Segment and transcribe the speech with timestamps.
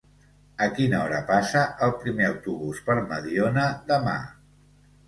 [0.67, 4.19] A quina hora passa el primer autobús per Mediona demà?